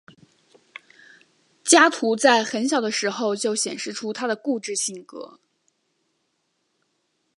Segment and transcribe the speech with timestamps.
[1.63, 5.39] 加图在很小的时候就显示出他的固执性格。